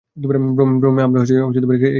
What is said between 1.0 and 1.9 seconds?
আমরা একে জগৎ বলি।